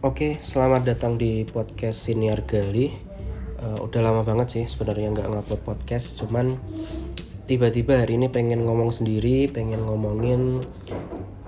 [0.00, 2.88] Oke, selamat datang di podcast Senior Gali.
[3.60, 6.56] Uh, udah lama banget sih sebenarnya nggak ngupload podcast, cuman
[7.44, 10.64] tiba-tiba hari ini pengen ngomong sendiri, pengen ngomongin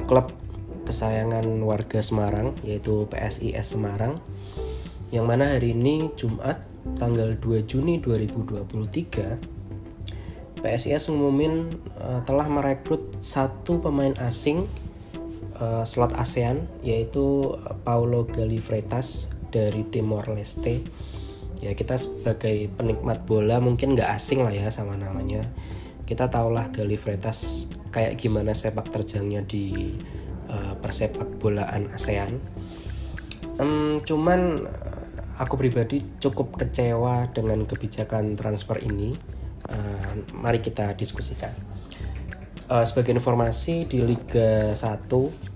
[0.05, 0.37] klub
[0.85, 4.21] kesayangan warga Semarang, yaitu PSIS Semarang.
[5.09, 6.61] Yang mana hari ini Jumat
[7.01, 14.69] tanggal 2 Juni 2023 PSIS ngumumin uh, telah merekrut satu pemain asing
[15.63, 17.55] uh, slot ASEAN yaitu
[17.87, 20.83] Paulo Galifretas dari Timor Leste.
[21.63, 25.47] Ya kita sebagai penikmat bola mungkin nggak asing lah ya sama namanya.
[26.03, 29.95] Kita tahulah Galifretas kayak gimana sepak terjangnya di
[30.51, 32.43] uh, persepak bolaan ASEAN.
[33.63, 34.67] Um, cuman
[35.39, 39.15] aku pribadi cukup kecewa dengan kebijakan transfer ini.
[39.63, 41.72] Uh, mari kita diskusikan
[42.73, 45.05] uh, sebagai informasi di Liga 1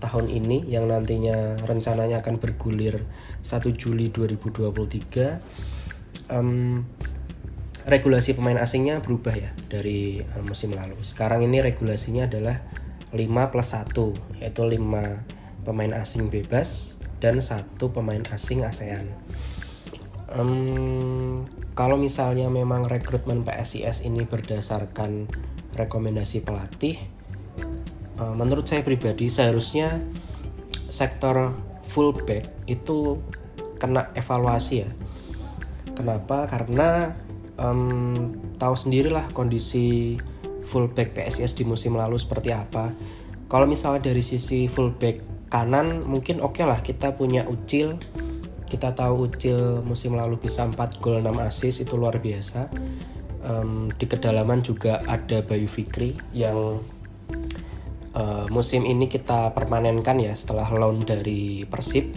[0.04, 3.00] tahun ini yang nantinya rencananya akan bergulir
[3.40, 6.84] 1 Juli 2023 um,
[7.88, 11.00] regulasi pemain asingnya berubah ya dari uh, musim lalu.
[11.00, 12.60] Sekarang ini regulasinya adalah
[13.16, 19.08] 5 plus 1 yaitu 5 pemain asing bebas dan satu pemain asing ASEAN.
[20.26, 21.46] Um,
[21.78, 25.30] kalau misalnya memang rekrutmen PSIS ini berdasarkan
[25.76, 26.96] rekomendasi pelatih
[28.20, 30.00] uh, menurut saya pribadi seharusnya
[30.88, 31.52] sektor
[31.86, 33.20] fullback itu
[33.76, 34.90] kena evaluasi ya.
[35.96, 36.44] Kenapa?
[36.48, 37.12] Karena
[37.56, 40.16] um, tahu sendirilah kondisi
[40.66, 42.92] fullback PSIS di musim lalu seperti apa.
[43.46, 47.96] Kalau misalnya dari sisi fullback kanan mungkin oke okay lah kita punya Ucil
[48.66, 52.66] kita tahu Ucil musim lalu bisa 4 gol 6 assist itu luar biasa
[53.46, 56.82] um, di kedalaman juga ada Bayu Fikri yang
[58.12, 62.12] uh, musim ini kita permanenkan ya setelah loan dari Persib.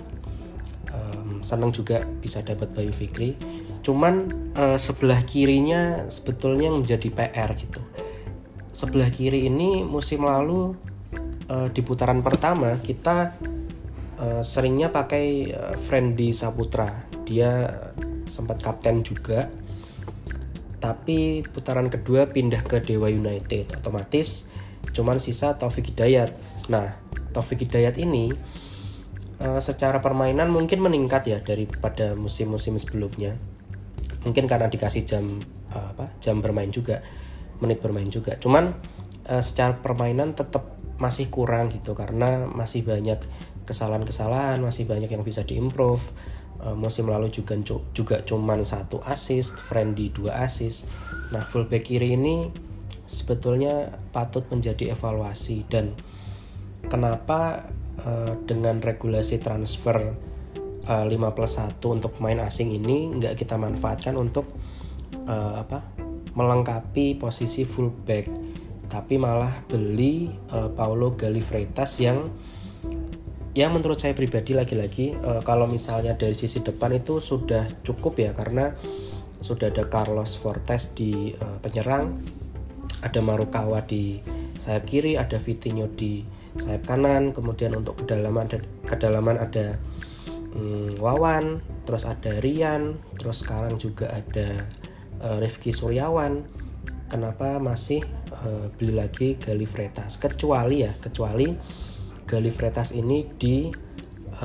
[0.90, 3.38] Um, senang juga bisa dapat Bayu Fikri.
[3.86, 7.80] Cuman uh, sebelah kirinya sebetulnya menjadi PR gitu.
[8.74, 10.74] Sebelah kiri ini musim lalu
[11.48, 13.36] uh, di putaran pertama kita
[14.20, 17.08] uh, seringnya pakai uh, Friendly Saputra.
[17.30, 17.70] Dia
[18.26, 19.50] sempat kapten juga
[20.80, 24.48] tapi putaran kedua pindah ke Dewa United otomatis
[24.96, 26.34] cuman sisa Taufik Hidayat.
[26.72, 26.98] Nah
[27.36, 28.34] Taufik Hidayat ini
[29.44, 33.36] uh, secara permainan mungkin meningkat ya daripada musim-musim sebelumnya.
[34.26, 37.04] Mungkin karena dikasih jam uh, apa jam bermain juga
[37.60, 38.40] menit bermain juga.
[38.40, 38.74] Cuman
[39.30, 43.24] uh, secara permainan tetap masih kurang gitu karena masih banyak
[43.64, 46.04] kesalahan-kesalahan masih banyak yang bisa diimprove
[46.64, 47.56] uh, musim lalu juga
[47.96, 50.90] juga cuman satu assist, Friendly dua assist.
[51.30, 52.50] Nah, fullback kiri ini
[53.10, 55.98] sebetulnya patut menjadi evaluasi dan
[56.88, 57.70] kenapa
[58.06, 60.14] uh, dengan regulasi transfer
[60.86, 64.46] uh, eh, 5 plus 1 untuk pemain asing ini nggak kita manfaatkan untuk
[65.26, 65.82] uh, apa
[66.38, 68.30] melengkapi posisi fullback
[68.90, 72.30] tapi malah beli uh, Paulo Galifretas yang
[73.60, 78.32] ya menurut saya pribadi lagi-lagi uh, kalau misalnya dari sisi depan itu sudah cukup ya
[78.32, 78.72] karena
[79.44, 82.16] sudah ada Carlos Fortes di uh, penyerang
[83.04, 84.24] ada Marukawa di
[84.56, 86.24] sayap kiri ada Vitinho di
[86.56, 89.76] sayap kanan kemudian untuk kedalaman ada kedalaman ada
[90.56, 94.72] um, Wawan terus ada Rian terus sekarang juga ada
[95.20, 96.48] uh, Rifki Suryawan.
[97.10, 101.50] Kenapa masih uh, beli lagi Galifretas kecuali ya kecuali
[102.30, 103.74] Galifretas ini di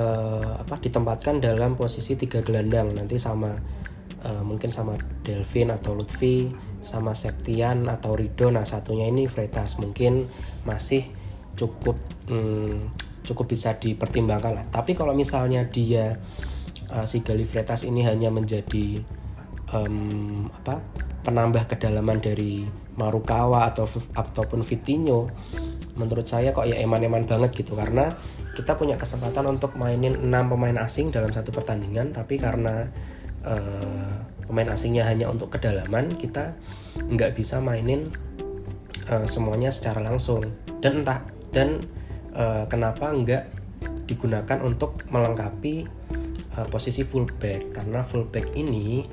[0.00, 2.96] uh, apa ditempatkan dalam posisi tiga gelandang.
[2.96, 3.52] Nanti sama
[4.24, 6.48] uh, mungkin sama Delvin atau Lutfi
[6.80, 8.48] sama Septian atau Rido.
[8.48, 10.24] Nah satunya ini Fretas mungkin
[10.64, 11.04] masih
[11.60, 12.00] cukup
[12.32, 12.96] hmm,
[13.28, 14.64] cukup bisa dipertimbangkan lah.
[14.72, 16.16] Tapi kalau misalnya dia
[16.88, 19.04] uh, si Galifretas ini hanya menjadi
[19.76, 20.80] um, apa
[21.24, 22.64] penambah kedalaman dari
[22.94, 25.32] Marukawa atau ataupun Vitinho
[25.94, 27.74] menurut saya kok ya eman-eman banget gitu.
[27.78, 28.14] Karena
[28.54, 32.86] kita punya kesempatan untuk mainin 6 pemain asing dalam satu pertandingan tapi karena
[33.42, 34.14] uh,
[34.46, 36.54] pemain asingnya hanya untuk kedalaman kita
[36.98, 38.12] nggak bisa mainin
[39.10, 40.50] uh, semuanya secara langsung.
[40.78, 41.82] Dan entah dan
[42.36, 43.44] uh, kenapa nggak
[44.04, 45.88] digunakan untuk melengkapi
[46.58, 49.04] uh, posisi fullback karena fullback ini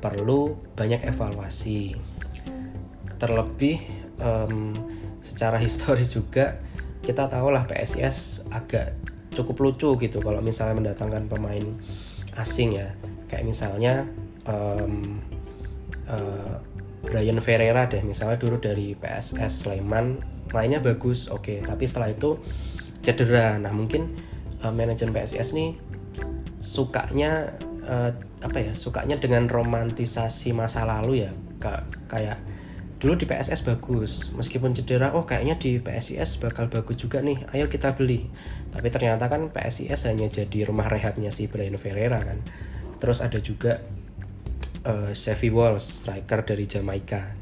[0.00, 1.92] perlu banyak evaluasi.
[3.20, 3.76] Terlebih
[4.16, 4.72] um,
[5.20, 6.60] secara historis juga
[7.00, 8.92] kita tahu lah PSIS agak
[9.32, 11.64] cukup lucu gitu kalau misalnya mendatangkan pemain
[12.36, 12.92] asing ya.
[13.30, 13.94] Kayak misalnya
[14.44, 15.22] um,
[16.10, 16.58] uh,
[17.00, 20.20] Brian Ferreira deh misalnya dulu dari PSS Sleman
[20.52, 21.46] mainnya bagus oke.
[21.46, 21.58] Okay.
[21.64, 22.36] tapi setelah itu
[23.00, 23.56] cedera.
[23.56, 24.12] Nah mungkin
[24.60, 25.78] uh, manajemen PSIS nih
[26.60, 27.56] sukanya
[27.88, 28.12] uh,
[28.44, 31.32] apa ya sukanya dengan romantisasi masa lalu ya.
[32.10, 32.42] Kayak
[33.00, 34.28] dulu di PSS bagus.
[34.36, 37.48] Meskipun cedera oh kayaknya di PSIS bakal bagus juga nih.
[37.56, 38.28] Ayo kita beli.
[38.68, 42.44] Tapi ternyata kan PSIS hanya jadi rumah rehabnya si Brian Ferreira kan.
[43.00, 43.80] Terus ada juga
[44.84, 47.32] uh, Chevy Walls striker dari Jamaika.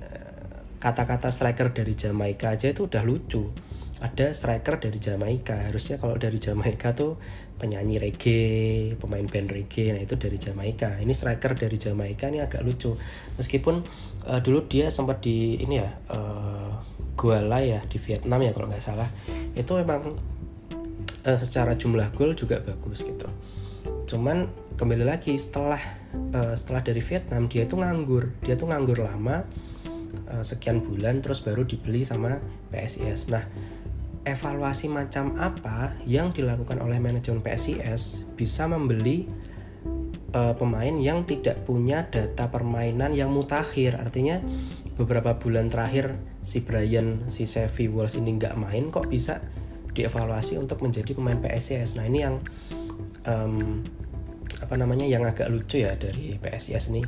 [0.00, 3.52] Eh, kata-kata striker dari Jamaika aja itu udah lucu.
[4.00, 5.68] Ada striker dari Jamaika.
[5.68, 7.20] Harusnya kalau dari Jamaika tuh
[7.56, 11.00] penyanyi reggae pemain band reggae nah itu dari Jamaika.
[11.00, 12.96] Ini striker dari Jamaika ini agak lucu.
[13.36, 13.84] Meskipun
[14.26, 16.70] uh, dulu dia sempat di ini ya uh,
[17.16, 19.08] Guala ya di Vietnam ya kalau nggak salah.
[19.56, 20.12] Itu memang
[21.24, 23.26] uh, secara jumlah gol juga bagus gitu.
[24.04, 25.80] Cuman kembali lagi setelah
[26.36, 28.36] uh, setelah dari Vietnam dia itu nganggur.
[28.44, 29.48] Dia tuh nganggur lama
[30.30, 32.40] uh, sekian bulan terus baru dibeli sama
[32.70, 33.44] PSIS nah
[34.26, 39.30] evaluasi macam apa yang dilakukan oleh manajemen PSIS bisa membeli
[40.34, 44.00] uh, pemain yang tidak punya data permainan yang mutakhir.
[44.00, 44.42] Artinya
[44.96, 49.44] beberapa bulan terakhir si Brian si Sevi Walls ini nggak main kok bisa
[49.92, 52.36] dievaluasi untuk menjadi pemain PSIS nah ini yang
[53.28, 53.84] um,
[54.56, 57.04] apa namanya yang agak lucu ya dari PSIS ini.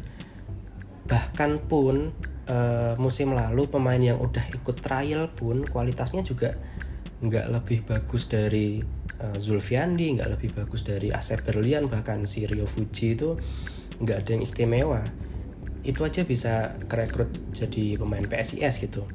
[1.09, 2.13] Bahkan pun
[2.49, 6.57] uh, musim lalu pemain yang udah ikut trial pun kualitasnya juga
[7.19, 8.85] nggak lebih bagus dari
[9.23, 13.39] uh, Zulfiandi nggak lebih bagus dari Asep Berlian bahkan si Rio Fuji itu
[14.03, 15.03] nggak ada yang istimewa.
[15.83, 19.07] Itu aja bisa kerekrut jadi pemain PSIS gitu.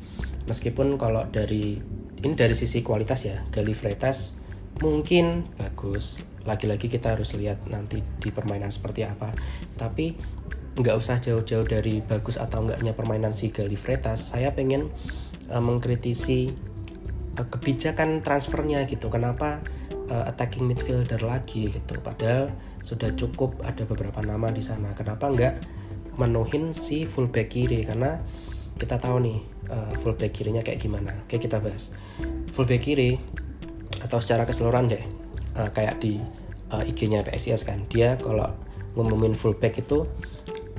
[0.48, 1.80] Meskipun kalau dari
[2.24, 4.40] ini dari sisi kualitas ya Gali Freitas
[4.80, 6.24] mungkin bagus.
[6.44, 9.32] Lagi-lagi kita harus lihat nanti di permainan seperti apa.
[9.80, 10.16] Tapi
[10.74, 14.34] nggak usah jauh-jauh dari bagus atau enggaknya permainan si Gali Freitas.
[14.34, 14.90] Saya pengen
[15.52, 16.52] uh, mengkritisi
[17.38, 19.08] uh, kebijakan transfernya gitu.
[19.08, 19.64] Kenapa
[20.10, 21.94] uh, attacking midfielder lagi gitu.
[22.02, 22.52] Padahal
[22.84, 24.92] sudah cukup ada beberapa nama di sana.
[24.98, 25.56] Kenapa nggak
[26.20, 27.86] menuhin si fullback kiri?
[27.86, 28.20] Karena
[28.76, 29.40] kita tahu nih
[29.70, 31.14] uh, fullback kirinya kayak gimana.
[31.24, 31.94] Oke kita bahas.
[32.58, 33.16] Fullback kiri
[34.04, 35.04] atau secara keseluruhan deh
[35.56, 36.20] uh, kayak di
[36.74, 37.86] uh, IG-nya PSIS kan.
[37.88, 38.52] Dia kalau
[38.94, 40.06] ngumumin fullback itu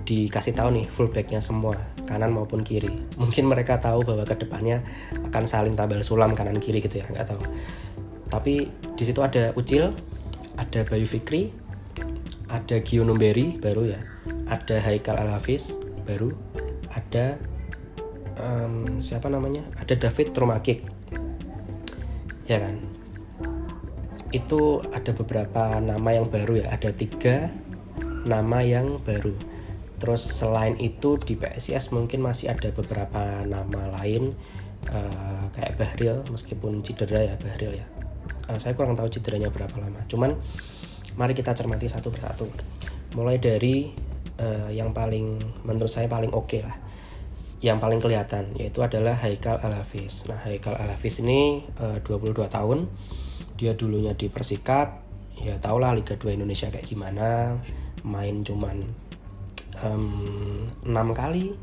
[0.05, 2.93] dikasih tahu nih fullbacknya semua kanan maupun kiri.
[3.17, 4.85] Mungkin mereka tahu bahwa ke depannya
[5.33, 7.41] akan saling tabel sulam kanan kiri gitu ya nggak tahu
[8.35, 8.67] tapi
[8.99, 9.95] di situ ada Ucil
[10.59, 11.65] ada Bayu Fikri
[12.55, 14.01] ada Gio Numberi baru ya.
[14.47, 15.75] Ada Haikal Alhafiz
[16.07, 16.31] baru.
[16.95, 17.35] Ada
[18.39, 19.67] um, siapa namanya?
[19.81, 20.87] Ada David Trumakik.
[22.47, 22.79] Ya kan?
[24.31, 26.71] Itu ada beberapa nama yang baru ya.
[26.71, 27.51] Ada tiga
[28.23, 29.35] nama yang baru.
[29.99, 34.37] Terus selain itu di PSIS mungkin masih ada beberapa nama lain
[34.93, 37.87] uh, kayak Bahril meskipun cedera ya Bahril ya.
[38.51, 40.05] Uh, saya kurang tahu cederanya berapa lama.
[40.07, 40.37] Cuman
[41.17, 42.47] mari kita cermati satu persatu.
[43.15, 43.91] Mulai dari
[44.41, 46.77] uh, yang paling menurut saya paling oke okay lah.
[47.65, 50.29] Yang paling kelihatan yaitu adalah Haikal Alhafiz.
[50.29, 52.91] Nah, Haikal Alhafiz ini uh, 22 tahun.
[53.57, 55.01] Dia dulunya di Persikap.
[55.41, 57.59] Ya tahulah Liga 2 Indonesia kayak gimana.
[58.05, 58.85] Main cuman
[59.81, 60.69] um,
[61.17, 61.57] kali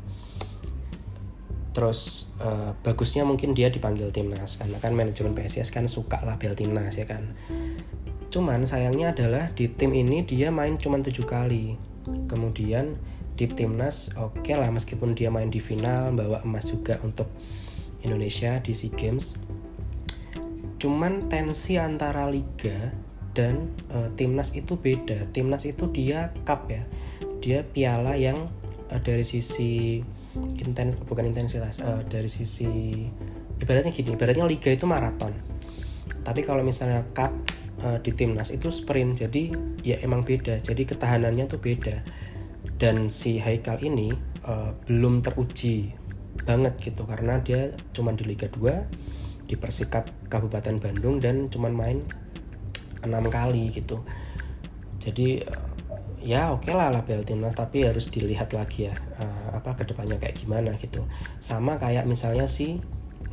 [1.72, 7.00] terus uh, bagusnya mungkin dia dipanggil timnas karena kan manajemen PSIS kan suka label timnas
[7.00, 7.32] ya kan.
[8.32, 11.76] Cuman sayangnya adalah di tim ini dia main cuma tujuh kali.
[12.28, 12.96] Kemudian
[13.36, 17.28] di timnas oke okay lah meskipun dia main di final bawa emas juga untuk
[18.04, 19.36] Indonesia di SEA Games.
[20.76, 22.92] Cuman tensi antara liga
[23.32, 25.30] dan uh, timnas itu beda.
[25.32, 26.84] Timnas itu dia cup ya.
[27.40, 28.48] Dia piala yang
[28.92, 30.02] uh, dari sisi
[30.36, 33.04] intens bukan intensitas uh, dari sisi
[33.60, 35.32] ibaratnya gini ibaratnya liga itu maraton.
[36.22, 37.34] Tapi kalau misalnya cup
[37.84, 42.00] uh, di timnas itu sprint jadi ya emang beda jadi ketahanannya tuh beda.
[42.80, 44.10] Dan si Haikal ini
[44.48, 45.94] uh, belum teruji
[46.42, 52.02] banget gitu karena dia cuma di Liga 2 di Persikap Kabupaten Bandung dan cuma main
[53.04, 54.02] enam kali gitu.
[55.02, 55.42] Jadi
[56.22, 60.16] ya oke okay lah label timnas tapi harus dilihat lagi ya uh, apa ke depannya
[60.22, 61.02] kayak gimana gitu.
[61.42, 62.78] Sama kayak misalnya si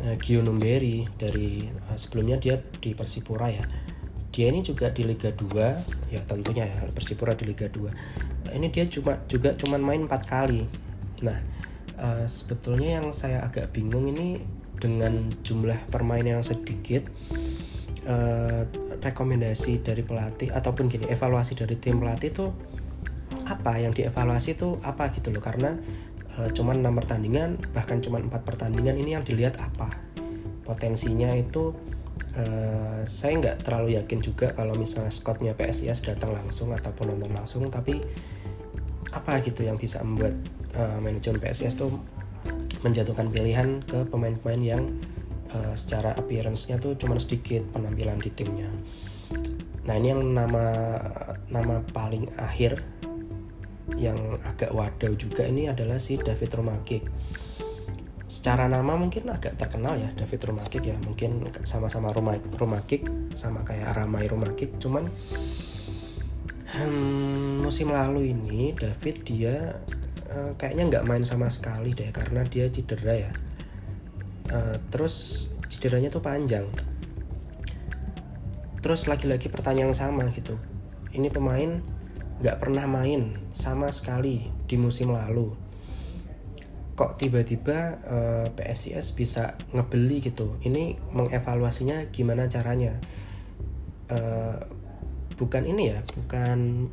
[0.01, 3.65] uh, Gio Numberi dari uh, sebelumnya dia di Persipura ya.
[4.29, 8.85] Dia ini juga di Liga 2 ya tentunya ya Persipura di Liga 2 ini dia
[8.89, 10.65] cuma juga cuma main empat kali.
[11.21, 11.37] Nah
[11.99, 14.41] uh, sebetulnya yang saya agak bingung ini
[14.79, 17.03] dengan jumlah permainan yang sedikit
[18.07, 18.63] uh,
[19.03, 22.51] rekomendasi dari pelatih ataupun gini evaluasi dari tim pelatih tuh
[23.49, 25.73] apa yang dievaluasi itu apa gitu loh karena
[26.37, 29.89] e, cuman enam pertandingan bahkan cuman empat pertandingan ini yang dilihat apa
[30.69, 31.73] potensinya itu
[32.37, 37.63] uh, saya nggak terlalu yakin juga kalau misalnya scoutnya PSIS datang langsung ataupun nonton langsung
[37.73, 37.97] tapi
[39.09, 40.37] apa gitu yang bisa membuat
[40.77, 41.89] uh, manajemen PSIS tuh
[42.85, 44.83] menjatuhkan pilihan ke pemain-pemain yang
[45.51, 48.69] uh, secara appearance-nya tuh cuma sedikit penampilan di timnya.
[49.89, 50.65] Nah ini yang nama
[51.49, 52.79] nama paling akhir
[53.97, 57.03] yang agak wadau juga ini adalah si David Romakic.
[58.29, 60.97] Secara nama mungkin agak terkenal ya David Romakic ya.
[61.01, 65.09] Mungkin sama-sama Romakic sama kayak Ramai Romakic cuman
[66.77, 69.81] hmm, musim lalu ini David dia
[70.29, 73.31] uh, kayaknya nggak main sama sekali deh karena dia cedera ya.
[74.49, 76.69] Uh, terus cederanya tuh panjang.
[78.79, 80.55] Terus lagi-lagi pertanyaan sama gitu.
[81.09, 81.98] Ini pemain
[82.39, 85.51] nggak pernah main sama sekali di musim lalu.
[86.95, 90.59] Kok tiba-tiba uh, eh, PSIS bisa ngebeli gitu?
[90.63, 92.99] Ini mengevaluasinya gimana caranya?
[94.09, 94.57] Uh,
[95.39, 96.91] bukan ini ya bukan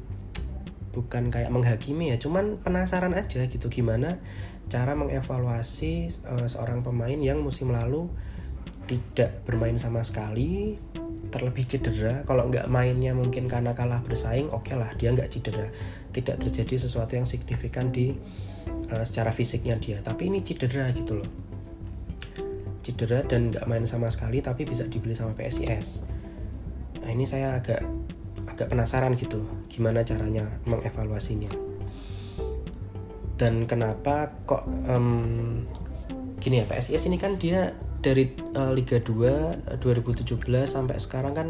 [0.94, 4.22] bukan kayak menghakimi ya cuman penasaran aja gitu gimana
[4.70, 8.06] cara mengevaluasi uh, seorang pemain yang musim lalu
[8.86, 10.78] tidak bermain sama sekali
[11.36, 12.24] terlebih cedera.
[12.24, 15.68] Kalau nggak mainnya mungkin karena kalah bersaing oke okay lah dia nggak cedera.
[16.16, 18.16] Tidak terjadi sesuatu yang signifikan di
[18.88, 20.00] uh, secara fisiknya dia.
[20.00, 21.30] Tapi ini cedera gitu loh.
[22.80, 26.16] Cedera dan nggak main sama sekali tapi bisa dibeli sama PSIS
[27.06, 27.86] nah ini saya agak
[28.50, 31.54] agak penasaran gitu gimana caranya mengevaluasinya.
[33.38, 35.62] Dan kenapa kok um,
[36.42, 41.48] gini ya PSIS ini kan dia dari uh, Liga 2 2017 sampai sekarang kan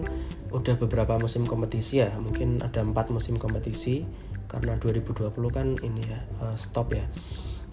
[0.49, 2.09] udah beberapa musim kompetisi ya.
[2.17, 4.09] Mungkin ada empat musim kompetisi.
[4.49, 7.05] Karena 2020 kan ini ya uh, stop ya.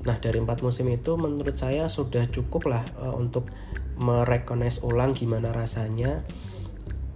[0.04, 3.48] Nah dari empat musim itu menurut saya sudah cukup lah uh, untuk
[3.96, 6.28] merekones ulang gimana rasanya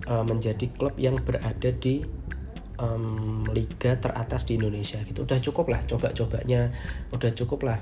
[0.07, 2.05] uh, menjadi klub yang berada di
[2.79, 5.27] um, liga teratas di Indonesia gitu.
[5.27, 6.71] Udah cukup lah coba-cobanya.
[7.11, 7.81] Udah cukup lah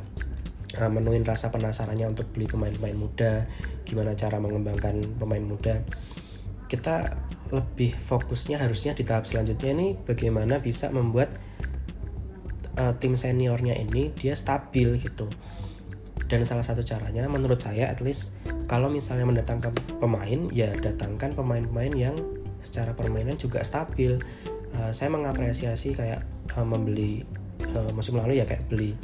[0.76, 3.48] uh, menuin rasa penasarannya untuk beli pemain-pemain muda
[3.88, 5.82] gimana cara mengembangkan pemain muda.
[6.66, 7.16] Kita
[7.54, 11.30] lebih fokusnya harusnya di tahap selanjutnya ini bagaimana bisa membuat
[12.78, 15.30] uh, tim seniornya ini dia stabil gitu.
[16.26, 18.34] Dan salah satu caranya menurut saya at least
[18.66, 22.16] kalau misalnya mendatangkan pemain ya datangkan pemain-pemain yang
[22.66, 24.18] secara permainan juga stabil.
[24.76, 26.26] Uh, saya mengapresiasi kayak
[26.58, 27.24] uh, membeli
[27.78, 28.98] uh, musim lalu ya kayak beli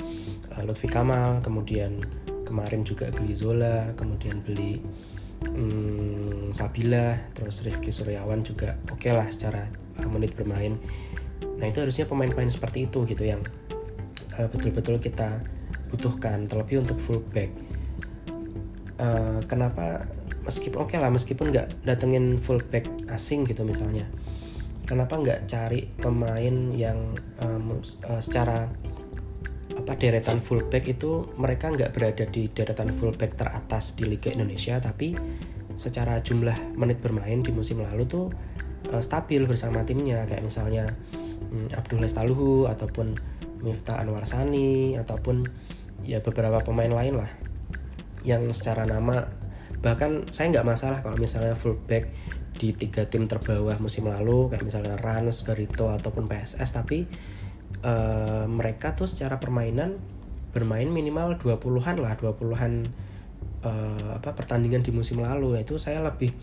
[0.56, 2.04] uh, Lutfi Kamal kemudian
[2.44, 4.84] kemarin juga beli Zola kemudian beli
[5.50, 9.66] um, Sabila terus Rifki Suryawan juga oke okay lah secara
[10.00, 10.78] uh, menit bermain.
[11.58, 13.42] Nah itu harusnya pemain-pemain seperti itu gitu yang
[14.52, 15.30] betul-betul uh, kita
[15.94, 16.50] butuhkan.
[16.50, 17.52] Terlebih untuk fullback.
[19.02, 20.06] Uh, kenapa?
[20.42, 24.10] Meskipun oke okay lah meskipun nggak datengin fullback asing gitu misalnya.
[24.90, 28.68] Kenapa nggak cari pemain yang um, uh, secara
[29.78, 35.16] apa deretan fullback itu mereka nggak berada di deretan fullback teratas di Liga Indonesia tapi
[35.80, 38.28] secara jumlah menit bermain di musim lalu tuh
[38.92, 40.28] uh, stabil bersama timnya.
[40.28, 40.86] Kayak misalnya
[41.52, 43.16] um, Abdul Lestaluhu ataupun
[43.62, 45.46] Miftah Anwar Sani ataupun
[46.02, 47.30] ya beberapa pemain lain lah
[48.26, 49.30] yang secara nama
[49.82, 52.10] bahkan saya nggak masalah kalau misalnya fullback
[52.58, 57.10] di tiga tim terbawah musim lalu kayak misalnya Rans, Barito ataupun PSS tapi
[57.86, 59.98] uh, mereka tuh secara permainan
[60.52, 62.92] bermain minimal 20-an lah 20-an
[63.64, 65.56] uh, eh, apa pertandingan di musim lalu.
[65.64, 66.36] Itu saya lebih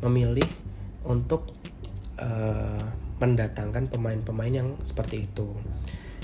[0.00, 0.48] memilih
[1.04, 1.52] untuk
[2.16, 2.84] uh,
[3.20, 5.52] mendatangkan pemain-pemain yang seperti itu.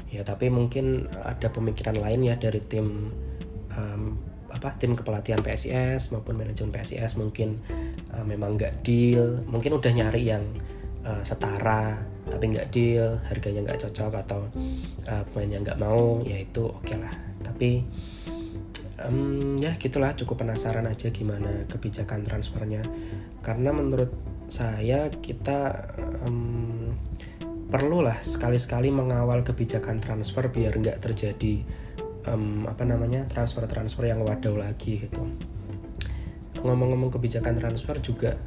[0.08, 3.12] Ya tapi mungkin ada pemikiran lain ya dari tim
[3.76, 4.16] um,
[4.48, 7.60] apa tim kepelatihan PSIS maupun manajemen PSIS mungkin
[8.16, 10.44] uh, memang nggak deal mungkin udah nyari yang
[11.22, 14.40] setara tapi nggak deal harganya nggak cocok atau
[15.06, 17.86] uh, pemain yang nggak mau ya itu oke okay lah tapi
[19.06, 22.82] um, ya gitulah cukup penasaran aja gimana kebijakan transfernya
[23.46, 24.10] karena menurut
[24.50, 25.90] saya kita
[26.26, 26.94] um,
[27.66, 31.66] perlulah sekali-sekali mengawal kebijakan transfer biar nggak terjadi
[32.30, 35.22] um, apa namanya transfer-transfer yang wadau lagi gitu.
[36.62, 38.38] Ngomong-ngomong kebijakan transfer juga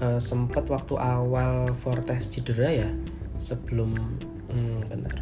[0.00, 2.90] uh, sempat waktu awal Fortes cedera ya
[3.36, 3.96] sebelum
[4.50, 5.14] hmm, bentar.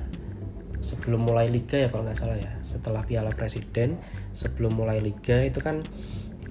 [0.84, 2.52] Sebelum mulai liga ya kalau nggak salah ya.
[2.60, 3.96] Setelah Piala Presiden
[4.36, 5.80] sebelum mulai liga itu kan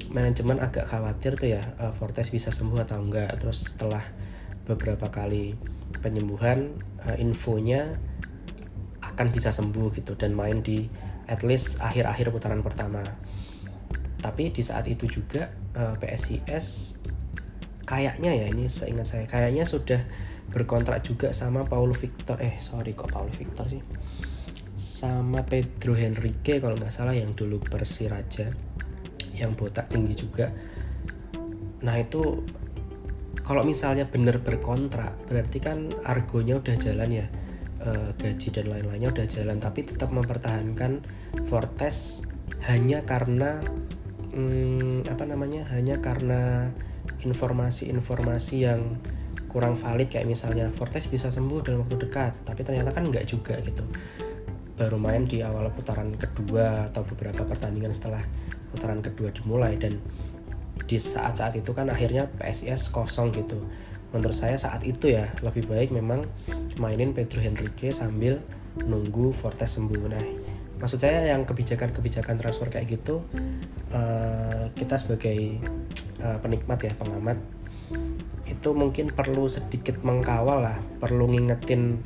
[0.10, 4.02] manajemen agak khawatir tuh ya uh, Fortes bisa sembuh atau enggak terus setelah
[4.64, 5.58] beberapa kali
[6.02, 8.00] penyembuhan uh, infonya
[9.04, 10.90] akan bisa sembuh gitu dan main di
[11.30, 13.04] at least akhir-akhir putaran pertama.
[14.24, 16.98] Tapi di saat itu juga uh, PSIS
[17.84, 19.26] kayaknya ya ini seingat saya.
[19.28, 20.02] Kayaknya sudah
[20.52, 22.40] berkontrak juga sama Paul Victor.
[22.40, 23.82] Eh sorry kok Paul Victor sih?
[24.74, 28.50] Sama Pedro Henrique kalau nggak salah yang dulu Persiraja
[29.38, 30.50] yang botak tinggi juga.
[31.84, 32.42] Nah itu
[33.44, 37.28] kalau misalnya bener berkontrak berarti kan argonya udah jalan ya.
[37.84, 41.04] E, gaji dan lain-lainnya udah jalan tapi tetap mempertahankan
[41.52, 42.24] Fortes
[42.64, 43.60] hanya karena
[44.32, 46.72] hmm, apa namanya hanya karena
[47.24, 49.00] informasi-informasi yang
[49.54, 53.54] kurang valid kayak misalnya Fortes bisa sembuh dalam waktu dekat tapi ternyata kan nggak juga
[53.62, 53.86] gitu.
[54.74, 58.26] Baru main di awal putaran kedua atau beberapa pertandingan setelah
[58.74, 60.02] putaran kedua dimulai dan
[60.90, 63.62] di saat-saat itu kan akhirnya PSIS kosong gitu.
[64.10, 66.26] Menurut saya saat itu ya lebih baik memang
[66.82, 68.42] mainin Pedro Henrique sambil
[68.82, 70.10] nunggu Fortes sembuh.
[70.10, 70.26] Nah
[70.82, 73.22] maksud saya yang kebijakan-kebijakan transfer kayak gitu
[73.94, 75.62] uh, kita sebagai
[76.22, 77.40] uh, penikmat ya pengamat
[78.44, 82.04] itu mungkin perlu sedikit mengkawal lah perlu ngingetin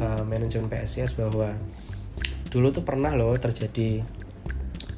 [0.00, 1.52] uh, manajemen PSIS bahwa
[2.48, 4.00] dulu tuh pernah loh terjadi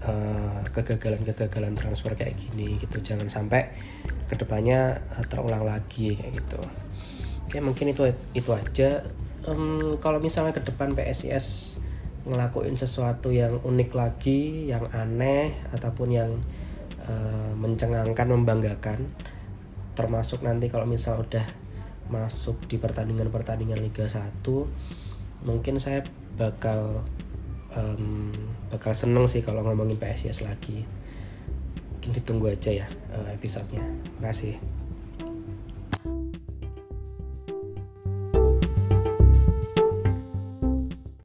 [0.04, 3.00] uh, kegagalan-kegagalan transfer kayak gini gitu.
[3.00, 3.72] Jangan sampai
[4.28, 6.60] ke depannya uh, terulang lagi kayak gitu.
[7.46, 9.06] Oke mungkin itu itu aja.
[9.46, 11.78] Um, kalau misalnya ke depan PSIS
[12.26, 16.30] ngelakuin sesuatu yang unik lagi yang aneh ataupun yang
[17.08, 19.06] uh, mencengangkan membanggakan.
[19.96, 21.44] Termasuk nanti kalau misal udah
[22.06, 24.22] masuk di pertandingan-pertandingan Liga 1
[25.42, 26.06] mungkin saya
[26.38, 27.02] bakal
[27.74, 28.30] um,
[28.70, 30.86] bakal seneng sih kalau ngomongin PSIS lagi.
[31.96, 33.82] Mungkin ditunggu aja ya uh, episodenya.
[34.22, 34.58] Makasih